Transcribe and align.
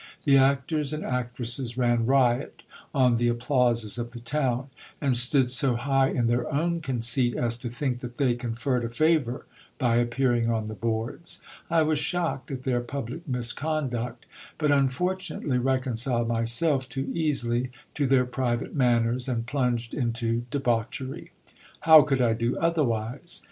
The 0.25 0.35
actors 0.35 0.93
and 0.93 1.05
actresses 1.05 1.77
ran 1.77 2.07
riot 2.07 2.63
on 2.91 3.17
the 3.17 3.27
applauses 3.27 3.99
of 3.99 4.13
the 4.13 4.19
town, 4.19 4.67
and 4.99 5.15
stood 5.15 5.51
so 5.51 5.75
high 5.75 6.07
in 6.09 6.25
their 6.25 6.51
own 6.51 6.81
conceit, 6.81 7.35
as 7.37 7.55
to 7.57 7.69
think 7.69 7.99
that 7.99 8.17
they 8.17 8.33
conferred 8.33 8.83
a 8.83 8.89
favour 8.89 9.45
by 9.77 9.97
appearing 9.97 10.49
on 10.49 10.67
the 10.69 10.73
boards. 10.73 11.39
I 11.69 11.83
was 11.83 11.99
shocked 11.99 12.49
at 12.49 12.63
their 12.63 12.81
public 12.81 13.27
misconduct; 13.27 14.25
but 14.57 14.71
unfortunately 14.71 15.59
reconciled 15.59 16.27
myself 16.29 16.89
too 16.89 17.11
easily 17.13 17.69
to 17.93 18.07
their 18.07 18.25
private 18.25 18.73
manners, 18.73 19.27
and 19.29 19.45
plunged 19.45 19.93
into 19.93 20.45
debauchery. 20.49 21.29
How 21.81 22.01
could 22.01 22.21
I 22.23 22.33
do 22.33 22.57
otherwise? 22.57 23.39